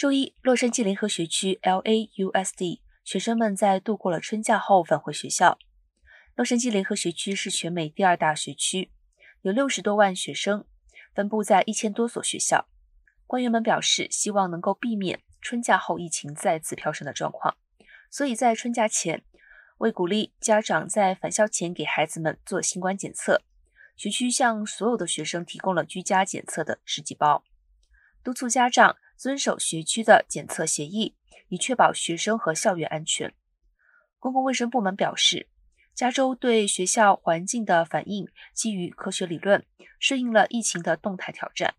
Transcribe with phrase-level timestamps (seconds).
[0.00, 5.58] 周一，洛杉矶联合学区 （LAUSD） 学生们在度过了春假后返回学校。
[6.34, 8.90] 洛杉矶联合学区是全美第二大学区，
[9.42, 10.64] 有六十多万学生，
[11.14, 12.66] 分布在一千多所学校。
[13.26, 17.58] 官员们表示，希望能够避免春假后疫情再次飙升的状况，
[18.10, 19.22] 所以在春假前，
[19.76, 23.42] 为鼓励家长在返校前给孩子们做新冠检测，
[23.98, 27.44] 学区向所有的学生提供了居家检测的试剂包，
[28.24, 28.96] 督促家长。
[29.20, 31.14] 遵守学区的检测协议，
[31.48, 33.34] 以确保学生和校园安全。
[34.18, 35.46] 公共卫生部门表示，
[35.92, 39.66] 加州对学校环境的反应基于科学理论，
[39.98, 41.74] 适应了疫情的动态挑战。